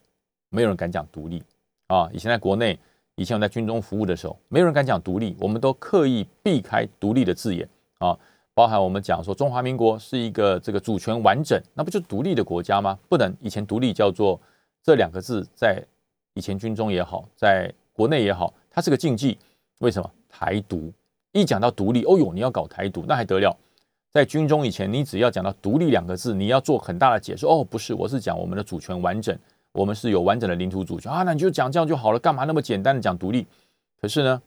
[0.48, 1.42] 没有人敢讲独立
[1.86, 2.08] 啊。
[2.12, 2.78] 以前在国内，
[3.14, 8.18] 以前我在军中服务的时候，没有人敢讲独立，我们都刻意避开独立的字眼啊。
[8.54, 12.96] 包含我们讲说中华民国是一个这个主权完整，那不就独立的国家吗？
[13.08, 14.40] 不能以前独立叫做
[14.82, 15.84] 这两个字，在
[16.34, 19.36] 以前军中也好，在国内也好，它是个禁忌。
[19.78, 20.10] 为什么？
[20.28, 20.92] 台独
[21.32, 23.56] 一讲到独立，哦呦，你要搞台独，那还得了？
[24.10, 27.46] 在军中以前，你只要讲到独立两个字，你要做很大的解释。
[27.46, 29.36] 哦，不是，我是讲我们的主权完整，
[29.72, 33.44] 我们是有完整的领土主权啊，那你就讲这样就好了，干嘛那么简单的讲独立？
[34.00, 34.40] 可是呢，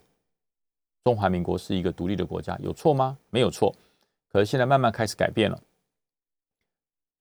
[1.03, 3.17] 中华民国是一个独立的国家，有错吗？
[3.29, 3.75] 没有错。
[4.31, 5.59] 可是现在慢慢开始改变了，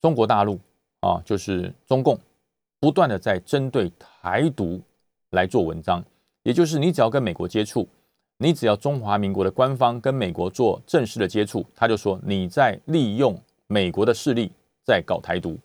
[0.00, 0.60] 中国大陆
[1.00, 2.18] 啊，就是中共
[2.78, 4.80] 不断的在针对台独
[5.30, 6.04] 来做文章，
[6.42, 7.88] 也就是你只要跟美国接触，
[8.38, 14.52] 你只要中华民国的官方跟美国做正式的接触，他就说你在利用美国的势力
[14.84, 15.58] 在搞台独，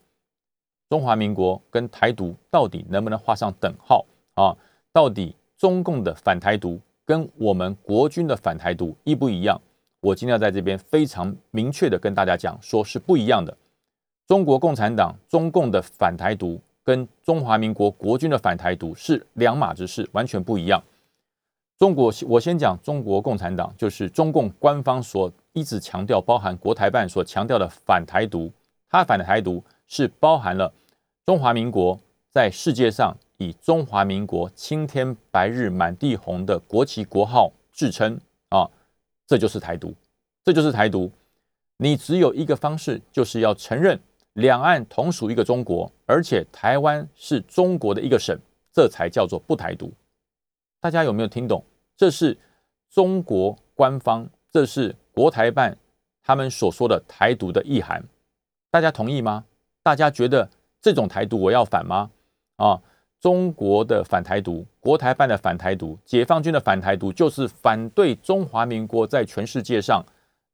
[0.90, 4.56] 中华民国跟台独到底能不能画上等号啊？
[4.94, 9.60] 到底中共的反台独跟我们国军的反台独一不一样？
[10.02, 13.56] 我今天要在这边非常明确的跟大家讲，说是不一样的。
[14.26, 20.84] 中国共产党、中共的反台独跟中华民国国军的反台独是两码子事，完全不一样。
[21.78, 28.52] 中国，我先讲中国共产党，就是中共官方所一直强调，包含国台办所强调的反台独。
[28.90, 30.74] 它反的台独是包含了
[31.26, 32.00] 中华民国
[32.32, 38.20] 在世界上以中华民国青天白日满地红的国旗国号自称。
[39.32, 39.96] 这就是台独，
[40.44, 41.10] 这就是台独。
[41.78, 43.98] 你只有一个方式，就是要承认
[44.34, 48.38] 两岸同属一个中国，而且台湾是中国的一个省，
[48.74, 49.90] 这才叫做不台独。
[50.82, 51.64] 大家有没有听懂？
[51.96, 52.38] 这是
[52.90, 55.78] 中国官方，这是国台办
[56.22, 58.04] 他们所说的台独的意涵。
[58.70, 59.46] 大家同意吗？
[59.82, 60.50] 大家觉得
[60.82, 62.12] 这种台独我要反吗？
[62.58, 62.82] 啊？
[63.22, 70.04] 中国的反台独，国台办的反台独，解放军的反台独，就是反对中华民国在全世界上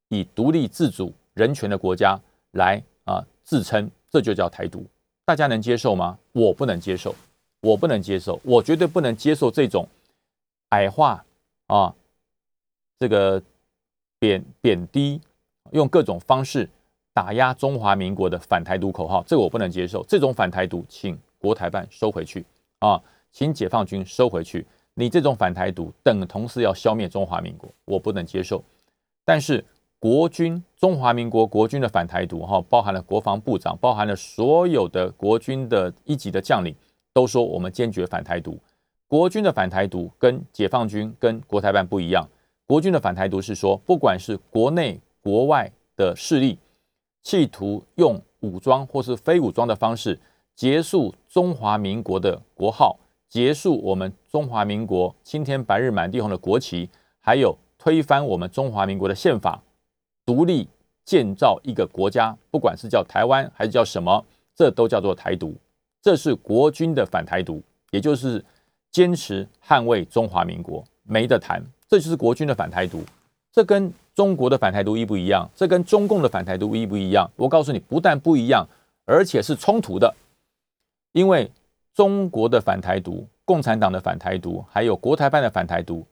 [0.10, 2.20] 以独立自主、人权的国家
[2.52, 4.86] 来啊自称，这就叫台独。
[5.24, 6.20] 大家能接受吗？
[6.34, 7.16] 我不能接受，
[7.62, 9.88] 我不能接受，我绝对不能接受这种
[10.70, 11.24] 矮化
[11.68, 11.96] 啊，
[13.00, 13.42] 这个
[14.20, 15.22] 贬贬低，
[15.72, 16.70] 用各种方式
[17.14, 20.04] 打压中华民国的反台独口号，这个我不能接受。
[20.06, 22.46] 这种反台独，请国台办收回去。
[22.80, 24.66] 啊，请解放军收回去！
[24.94, 28.64] 你这种反台独，等同是要消灭中华民国，我不能接受。
[29.26, 29.64] 但是
[30.00, 36.76] 国军，中华民国国军的反台独，哈，包含了国防部长，包含了所有的国军的一级的将领，
[37.14, 38.60] 都说我们坚决反台独。
[39.08, 42.28] 国军的反台独跟解放军跟国台办不一样，
[42.66, 46.60] 国军的反台独是说，不管是国内国外的势力，
[47.24, 50.20] 企图用武装或是非武装的方式。
[50.58, 52.98] 结束中华民国的国号，
[53.30, 56.90] 结束我们中华民国青天白日满地红的国旗，
[57.20, 59.62] 还有推翻我们中华民国的宪法，
[60.26, 60.68] 独立
[61.06, 65.56] 建造一个国家，不管是叫台湾还是叫什么，这都叫做台独。
[66.02, 68.44] 这是国军的反台独，也就是
[68.90, 71.62] 坚持捍卫中华民国，没得谈。
[71.88, 73.04] 这就是国军的反台独。
[73.52, 75.48] 这跟中国的反台独一不一样？
[75.56, 77.30] 这跟中共的反台独一不一样？
[77.36, 78.66] 我告诉你，不但不一样，
[79.06, 80.12] 而且是冲突的。
[81.18, 81.50] 因为
[81.96, 86.06] 中国的反台独、共产党的反台独，还有国台办的反台独，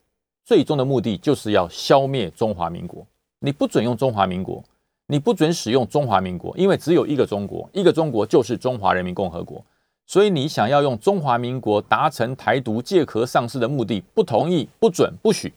[0.43, 3.05] 最终的目的就是要消灭中华民国。
[3.37, 4.63] 你不准用中华民国，
[5.05, 9.63] 你不准使用中华民国，因为只有一个中国，一个中国就是中华人民共和国。
[10.07, 15.53] 所以你想要用中华民国达成台独借壳上市的目的，不同意、不准、不许，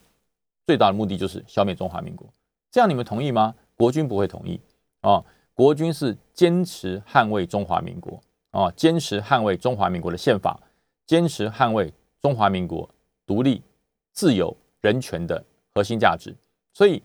[0.66, 2.28] 最大的目的就是消灭中华民国。
[2.70, 3.54] 这样你们同意吗？
[3.78, 4.60] 国军不会同意
[5.00, 5.24] 啊！
[5.54, 8.20] 国军是坚持捍卫中华民国。
[8.50, 10.58] 啊，坚持捍卫中华民国的宪法，
[11.06, 12.88] 坚持捍卫中华民国
[13.26, 13.62] 独立、
[14.12, 16.34] 自由、人权的核心价值。
[16.72, 17.02] 所以，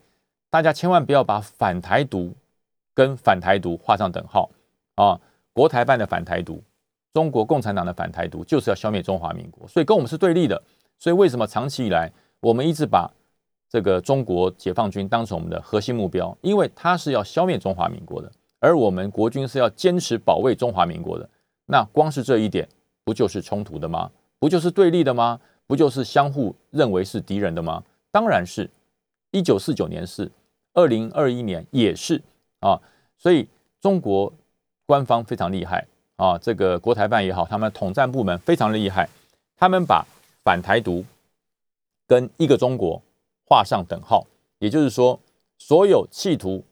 [0.50, 2.34] 大家千万不要把反台独
[2.94, 4.50] 跟反台独画上等号
[4.96, 5.20] 啊！
[5.52, 6.64] 国台办的反台独，
[7.14, 10.62] 中国共产党的反台独就是要消灭中华民国，所以跟我们是对立的。
[10.98, 13.12] 所以为什么长期以来我们一直把
[13.70, 16.36] 这个中国解放军当成我们的核心目标？
[16.42, 18.32] 因为它是要消灭中华民国的，
[18.64, 21.30] 而我们国军是要坚持保卫中华民国的。
[21.66, 22.66] 那光是这一点，
[23.04, 24.10] 不就是冲突的吗？
[24.40, 25.38] 不就是对立的吗？
[25.68, 27.84] 不就是相互认为是敌人的吗？
[28.10, 28.70] 当然是。
[29.32, 30.32] 一九四九年是，
[30.74, 32.22] 二零二一年也是
[32.62, 32.80] 啊。
[33.18, 33.46] 所以
[33.82, 34.32] 中国
[34.86, 39.10] 官方非常厉害啊，这个国台办也好，他们统战部门非常厉害，
[39.58, 40.06] 他们把
[40.46, 41.04] 反台独
[42.08, 43.02] 跟一个中国
[43.46, 44.26] 画上等号。
[44.60, 45.20] 也就是说，
[45.58, 46.64] 所有企图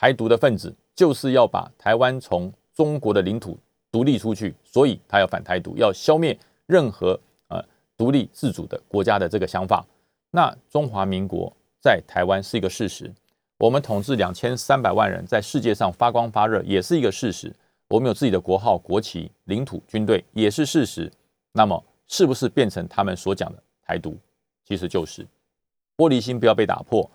[0.00, 3.58] 台独的分子，就是要把台湾从中国的领土
[3.92, 6.34] 独立出去，所以他要反台独，要消灭
[6.64, 7.62] 任何呃
[7.98, 9.86] 独立自主的国家的这个想法。
[10.30, 13.12] 那中华民国在台湾是一个事实，
[13.58, 17.54] 我们统治两千三百万人在世界上发光发热也是一个事实，
[17.86, 21.12] 我们有自己的国号、国旗、领土、军队也是事实。
[21.52, 24.16] 那么，是不是变成他们所讲的台独？
[24.64, 25.26] 其实就是
[25.94, 27.10] 玻璃心不要被打破，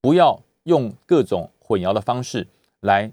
[0.00, 2.46] 不要用各种混淆的方式
[2.80, 3.12] 来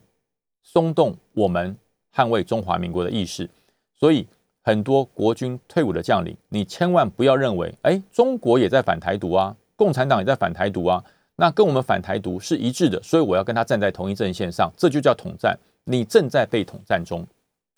[0.63, 1.78] 松动我们
[2.15, 3.48] 捍卫中华民国的意识。
[3.93, 4.28] 所以。
[4.63, 11.02] 很多国军退伍的将领，你千万不要认为，哎，中国也在反台独啊，共产党也在反台独啊，
[11.38, 15.58] 那跟我们反台独是一致的，所以我要跟他站在同一阵线上，这就叫统战。
[15.86, 17.26] 你正在被统战中，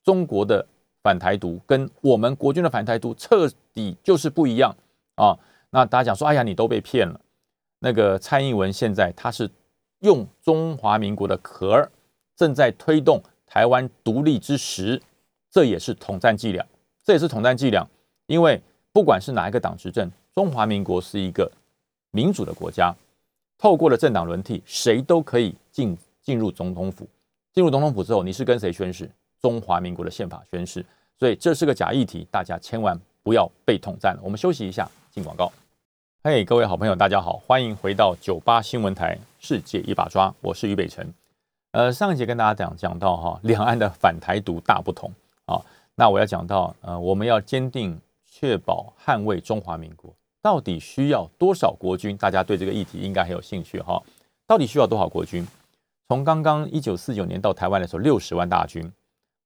[0.03, 0.65] 中国的
[1.03, 4.75] 反台独跟我们国军的反台独彻底就是不一样
[5.13, 5.37] 啊。
[5.69, 7.21] 那大家讲说，哎呀，你都被骗了。
[7.81, 9.47] 那个蔡英文现在他是
[9.99, 11.91] 用中华民国的壳儿，
[12.35, 15.01] 正在推动台湾独立之时，
[15.51, 16.65] 这也是统战伎俩。
[17.03, 17.87] 这也是统战伎俩，
[18.27, 21.51] 因为不管是哪一个党执政，中华民国是一个
[22.11, 22.95] 民主的国家，
[23.57, 27.07] 透过了政党轮替，谁都可以进进入总统府。
[27.51, 29.09] 进入总统府之后，你是跟谁宣誓？
[29.41, 30.85] 中华民国的宪法宣誓。
[31.17, 34.21] 所以这是个假议题，大家千万不要被统战了。
[34.23, 35.51] 我们休息一下，进广告。
[36.21, 41.13] 嘿，各位好朋友，大家好，欢迎回到九八新闻台《世界一把抓》，我是于北辰。
[41.71, 45.09] 呃，上一节跟大家讲讲到哈，两岸的反台独大不同
[45.45, 45.61] 啊。
[45.95, 47.97] 那我要讲到，呃，我们要坚定
[48.29, 52.17] 确保捍卫中华民国，到底需要多少国军？
[52.17, 54.03] 大家对这个议题应该很有兴趣哈。
[54.45, 55.47] 到底需要多少国军？
[56.09, 58.91] 从刚刚一九四九年到台湾的时候，六十万大军，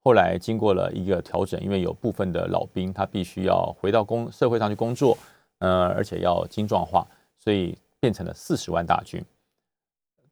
[0.04, 5.16] 后来经过了一个调整，因为有部分的老兵他必须要回到工社会上去工作，
[5.64, 7.08] 呃，而且要精壮化，
[7.40, 9.24] 所以变成了四十万大军。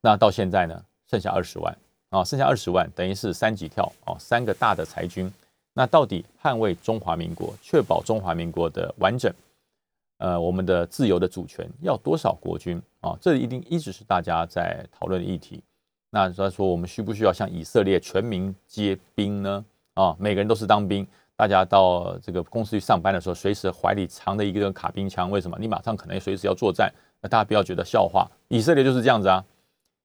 [0.01, 1.73] 那到现在呢，剩下二十万
[2.09, 5.31] 啊，剩下二十万，等于是三级跳啊，三个大的裁军。
[5.71, 9.33] 那到底捍卫中华民国、确保中华民国的完整，
[10.17, 13.17] 呃，我们的自由的主权要多少国军啊？
[13.21, 15.63] 这一定一直是大家在讨论的议题。
[16.09, 19.63] 那他说，我们需不需要像以色列全民皆兵呢？
[19.93, 21.07] 啊，每个人都是当兵，
[21.41, 25.58] 大家到这个公司去上班的时候，随时怀里藏着一个卡宾枪，为什么？
[25.60, 26.93] 你马上可能随时要作战。
[27.19, 29.43] 那大家不要觉得笑话，以色列就是这样子啊。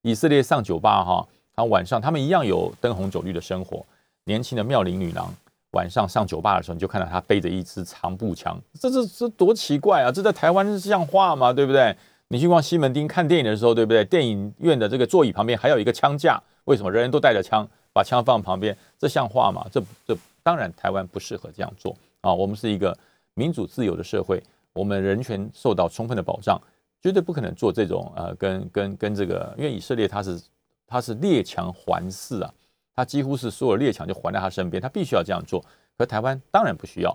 [0.00, 3.84] 以色列上酒吧哈，他晚上他们一样有灯红酒绿的生活，
[4.24, 5.30] 年轻的妙龄女郎。
[5.72, 10.10] 晚上上酒吧的时候，你就看到她背着一支长步枪，这这这多奇怪啊！
[10.10, 11.52] 这在台湾像话吗？
[11.52, 11.94] 对不对？
[12.28, 14.02] 你去逛西门町看电影的时候，对不对？
[14.06, 18.74] 电影院的这个座椅旁边还有一个枪架，为什么人人都带着枪，把枪放旁边？
[18.98, 19.66] 这像话吗？
[19.70, 22.32] 这这当然台湾不适合这样做啊！
[22.32, 22.96] 我们是一个
[23.34, 24.40] 民主自由的社会，
[24.72, 26.56] 我们人权受到充分的保障，
[27.02, 30.40] 绝对不可能做这种呃跟跟跟这个，因为以色列它是
[30.86, 32.54] 它是列强环伺啊。
[32.94, 35.64] 他几乎是所有列强就环在他身边，他必须要这样做。
[35.98, 37.12] 可台湾当然不需要。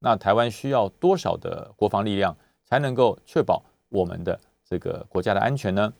[0.00, 5.92] 那台湾需要多少的国防力量才能够确保我们的这个国家的安全呢？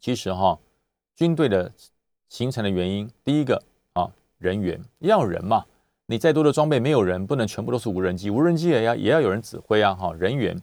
[0.00, 0.58] 其实哈，
[1.14, 1.70] 军队的
[2.30, 5.62] 形成的原因，第一个啊，人员要人嘛。
[6.06, 9.94] 你再多的装备没有人，不能全部都是无人机，无人机也要也要有人指挥啊。
[9.94, 10.60] 哈，人员。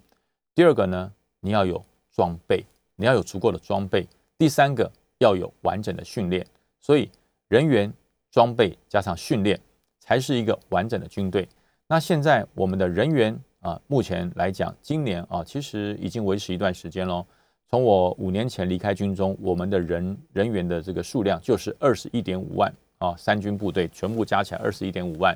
[0.53, 4.07] 第二个呢，你要有装备，你要有足够的装备。
[4.37, 6.45] 第三个要有完整的训练。
[6.79, 7.09] 所以。
[7.47, 7.91] 人员、
[8.31, 9.59] 装备加上训练，
[9.99, 11.45] 才是一个完整的军队。
[11.85, 17.25] 那现在我们的人员啊，目前来讲，今年啊，其实已经维持一段时间喽。
[17.69, 25.35] 从我五年前离开军中，我们的人人员的这个数量就是二十一点五万啊，三军部队全部加起来二十一点五万。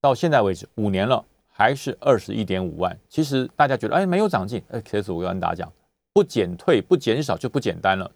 [0.00, 2.98] 到现在为止，五年了，还是二十一点五万。
[3.08, 5.72] 其实大家觉得哎，没有长进，哎，其实我跟大家讲，
[6.14, 8.10] 不减退、不减少就不简单了。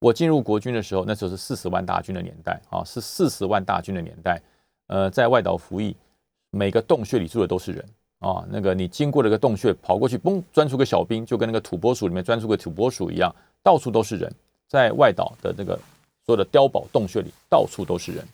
[0.00, 4.42] 我进入国军的时候，那时候是四十万大军的年代啊，是四十万大军的年代。
[4.88, 5.96] 呃，在外岛服役，
[6.50, 7.84] 每个洞穴里住的都是人
[8.18, 8.44] 啊。
[8.50, 14.32] 那个你经过了个洞穴，跑过去，嘣，钻出个小兵，就跟那个土拨鼠里面钻出个土拨鼠一样，到处都是人。
[14.68, 15.78] 在外岛的那个
[16.24, 18.24] 所有的碉堡洞穴里，到处都是人。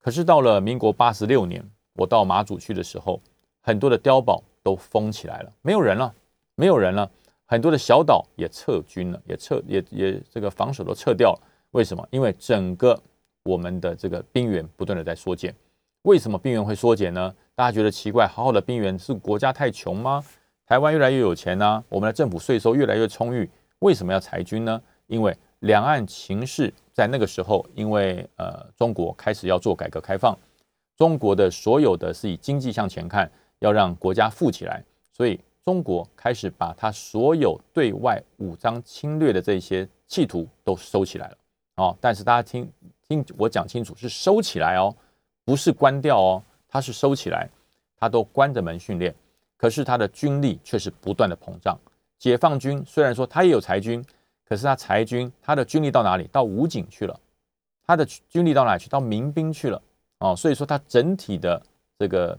[0.00, 3.20] 可是到了民国八十六年，我到马祖去的时候，
[3.60, 6.12] 很多的碉堡都封起来了，没有人了，
[6.54, 7.10] 没有人了。
[7.46, 11.40] 很多的小岛也撤军了，也撤也也这个防守都撤掉了。
[11.72, 12.06] 为什么？
[12.10, 12.98] 因为整个
[13.44, 15.54] 我们的这个兵源不断的在缩减。
[16.02, 17.34] 为什么兵源会缩减呢？
[17.54, 20.24] 大家觉得奇怪，好好的兵源是国家太穷吗？
[20.66, 23.48] 台湾越来越有钱呢，我们的政府税收越来越充裕，
[23.80, 24.80] 为什么要裁军呢？
[25.06, 30.38] 因为两岸情势在那个时候，因为呃中国开始要做改革开放，
[30.96, 33.30] 中国的所有的是以经济向前看，
[33.60, 41.38] 要让国家富起来，所以中国开始把它所有对外武装侵略的这些企图都收起来了
[41.76, 41.96] 哦。
[42.00, 42.70] 但是大家听
[43.08, 44.94] 听我讲清楚，是收起来哦。
[45.44, 47.48] 不是关掉哦，它是收起来，
[47.98, 49.12] 它都关着门训练，
[49.56, 51.76] 可是它的军力却是不断的膨胀。
[52.16, 54.04] 解放军虽然说它也有裁军，
[54.52, 56.28] 可是他裁军，他的军力到哪里？
[56.30, 57.18] 到武警去了，
[57.86, 58.86] 他的军力到哪里去？
[58.90, 59.80] 到民兵去了
[60.18, 61.62] 哦，所以说他整体的
[61.98, 62.38] 这个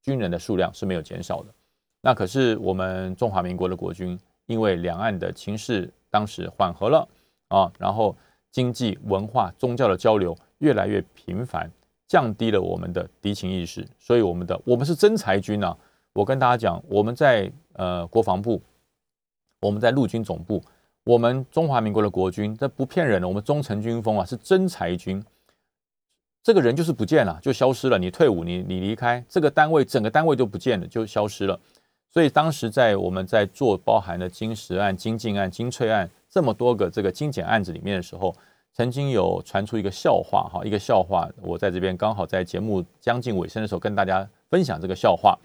[0.00, 1.54] 军人的数量是没有减少的。
[2.00, 7.08] 那可是我们中华民国的国军，因为两岸的情势当时缓和了
[7.46, 8.16] 啊，然后
[8.50, 11.70] 经济、文化、宗教的交流越来越频繁。
[12.08, 15.78] 降低了我们的敌情意识，所以我们的我们是真裁军啊！
[16.12, 18.60] 我跟大家讲，我们在呃国防部，
[19.60, 20.60] 我们在陆军总部，
[21.04, 25.22] 我们中华民国的国军，这不骗人的，我们忠诚军风啊，是真裁军。
[26.42, 27.98] 这个人就是不见了，就消失了。
[27.98, 31.58] 你退伍，你你离开这个单位，整个单位都不见了，就消失了。
[32.08, 38.34] 所以当时在我们在做包含的金石案、金靖案、金翠案这么多个这个精简案子里面的时候。
[38.74, 45.38] 曾经有传出一个笑话，哈，一个笑话，我在这边刚好在节目将近尾声的时候跟大家分享这个笑话，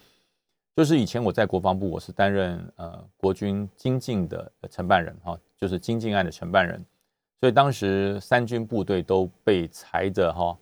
[0.74, 6.82] 就是以前我在国防部，我是担任呃国军精进的承办人，哈，就是金靖案的承办人，
[7.40, 10.56] 所以当时三军部队都被裁的哈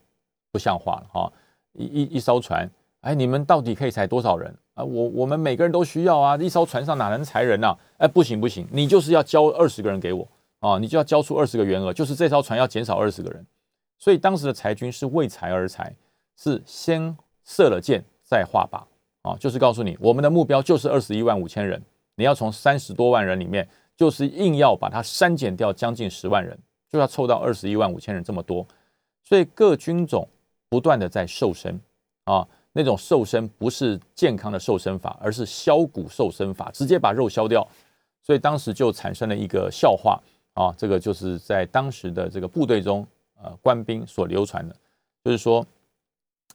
[0.50, 1.32] 不像话了，哈，
[1.74, 2.68] 一一一艘船，
[3.02, 4.82] 哎，你们到底可以裁多少人啊？
[4.82, 7.76] 我我们每个人都需要啊，一艘船上哪能裁人呐？
[7.98, 10.26] 哎，不行不行，你就是要交二十个人给我。
[10.60, 13.46] 啊，你就要交出二十个员额，就是这艘船要减少二十个人，
[13.98, 15.94] 所以当时的裁军是为裁而裁，
[16.34, 18.82] 是先射了箭再画靶
[19.28, 21.80] 啊，就是告诉你我们的目标就是二十一万五千人，
[22.16, 26.56] 你要从三十多万人里面，就是硬要把它删减掉将近十万人，
[26.88, 28.66] 就要凑到二十一万五千人这么多，
[29.22, 30.28] 所以各军种
[30.68, 31.80] 不断的在瘦身
[32.24, 37.66] 啊，那种瘦身不是健康的瘦身法，而是削骨瘦身法，直接把肉削掉，
[38.22, 40.20] 所以当时就产生了一个笑话。
[40.54, 43.06] 啊，这个就是在当时的这个部队中，
[43.42, 44.74] 呃，官兵所流传的，
[45.22, 45.62] 就是说，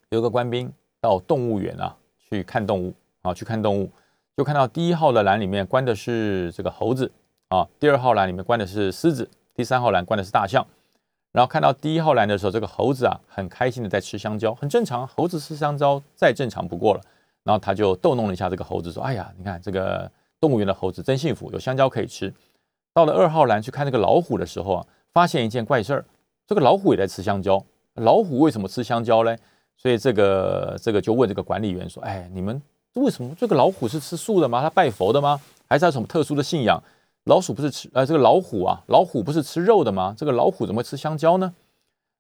[0.10, 3.88] 有个官兵到动物园啊去看动物，啊，去看动物，
[4.36, 7.12] 就看到第一号的栏里面关的是这个猴子，
[7.52, 10.66] 啊，第二号栏里面关的是狮子，第三号栏关的是大象，
[11.34, 17.02] 然后看到第一号栏的时候，这个猴子啊很开心的在吃香蕉，很正常，猴子吃香蕉再正常不过了，
[17.44, 22.34] 然后他就逗弄了一下这个猴子，说，哎呀，你看这个动物园的猴子真幸福，有香蕉可以吃。
[22.94, 26.06] 到了二号栏去看那个老虎的时候啊，发现一件怪事儿，
[26.48, 27.62] 这个老虎也在吃香蕉。
[27.96, 29.38] 老虎为什么吃香蕉嘞？
[29.76, 32.62] 所以这个这个就问这个管理员说：“哎，你们
[32.94, 34.62] 为什么这个老虎是吃素的吗？
[34.62, 35.38] 他拜佛的吗？
[35.68, 36.82] 还是有什么特殊的信仰？
[37.26, 40.14] 老鼠不是吃呃这个老虎啊，老虎不是吃肉的吗？
[40.18, 41.54] 这个老虎怎么会吃香蕉呢？”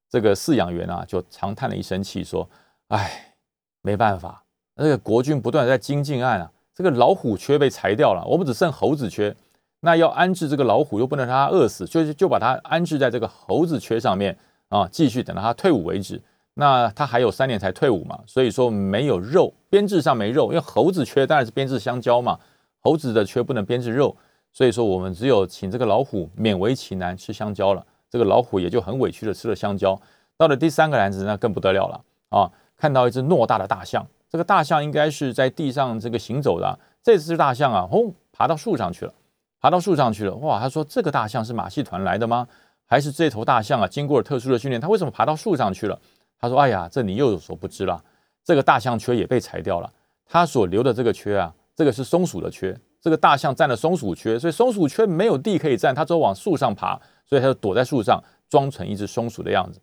[0.10, 2.50] 这个饲养员啊就长叹了一声气说
[2.90, 3.36] ：“哎，
[3.82, 4.44] 没办法，
[4.76, 9.36] 那个国军不断在精进案啊，这个老虎缺被裁掉了，我们只剩猴子缺。”
[9.84, 14.38] 那要安置这个老虎，又不能让它饿死，就是就把它安置在这个猴子缺上面
[14.70, 16.22] 啊，继续等到它退伍为止。
[16.54, 22.38] 那他还有三年才退伍嘛，所以说没有肉，编制上没肉，因为猴子缺当然是编制香蕉嘛，
[22.82, 24.16] 猴子的缺不能编制肉，
[24.54, 27.86] 所以说我们只有请这个老虎勉为其难吃香蕉了。
[28.10, 30.00] 这个老虎也就很委屈的吃了香蕉。
[30.38, 32.52] 到了第三个篮子，那更不得了了啊！
[32.76, 39.14] 看到一只偌大的大象，这个大象应该是在地上这个行走的，这只大象啊，轰，爬到树上去了。
[39.60, 40.60] 爬到树上去了，哇！
[40.60, 42.48] 他说：“这个大象是马戏团来的吗？
[42.88, 46.00] 还是这头大象啊，经过了特殊的训练，它为什么爬到树上去了？”
[46.42, 48.04] 他说：“哎呀，这你又有所不知了。
[48.44, 49.94] 这个大象缺也被裁掉了，
[50.26, 52.76] 它所留的这个缺啊，这个是松鼠的缺。
[53.02, 59.80] 这个大象占了松鼠缺，所以松鼠缺没有地可以占，它只有往树上爬，所以它就躲在树上，装成一只松鼠的样子。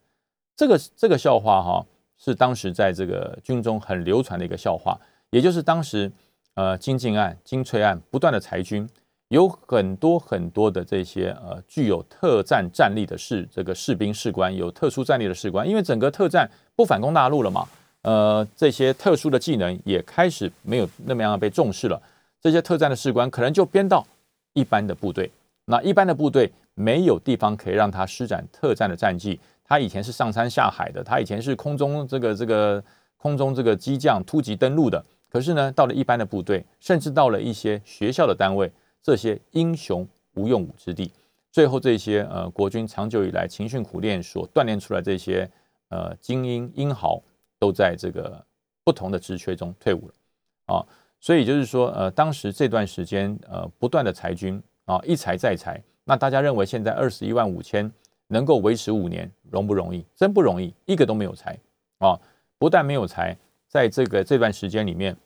[0.57, 1.85] 这个这个笑话哈，
[2.17, 4.99] 是当时在这个军中很流传的一个笑话，
[5.31, 6.11] 也就是当时
[6.55, 8.89] 呃金靖案、金翠案不断的裁军。”
[9.29, 17.69] 有很多很多的这些呃具有特战战力的士这个士兵士官，有特殊战力的士官，因为整个特战不反攻大陆了嘛，
[18.01, 22.01] 呃，这些特殊的技能也开始没有那么样被重视了。
[22.41, 24.07] 这些特战的士官可能就编到
[24.53, 25.31] 一般的部队，
[25.65, 29.39] 那一般的部队没有地方可以让他施展特战的战绩。
[29.65, 32.83] 他以前是上山下海的，他以前是空中这个这个
[33.17, 35.05] 空中这个机降突击登陆的。
[35.29, 38.73] 可是呢，到了一般的部队，甚至到了一些学校的单位，
[39.03, 41.13] 这些英雄无用武之地。
[41.53, 45.51] 最后，这些呃国军长久以来勤训苦练所锻炼出来这些
[45.91, 47.21] 呃精英英豪，
[47.59, 48.43] 都在这个
[48.85, 50.87] 不同的职缺中退伍了啊。
[51.21, 55.83] 所以就是说，呃，当时这段时间呃不断的裁军啊，一裁再裁。
[56.05, 57.91] 那大家认为现在二十一万五千？
[58.31, 60.05] 能够维持五年容不容易？
[60.15, 61.59] 真不容易，一个都没有裁
[61.97, 62.21] 啊！
[62.59, 63.35] 不但没有裁，
[63.69, 65.17] 在这个这段时间里面，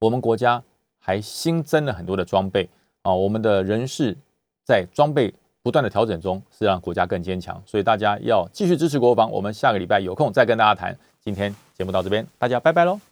[0.00, 0.60] 我们国家
[0.98, 2.68] 还新增了很多的装备
[3.02, 3.14] 啊！
[3.14, 4.16] 我们的人事
[4.64, 5.32] 在装备
[5.62, 7.62] 不断的调整中，是让国家更坚强。
[7.64, 9.30] 所以大家要继续支持国防。
[9.30, 10.98] 我们下个礼拜有空再跟大家谈。
[11.20, 12.98] 今天节目到这边，大家拜拜喽！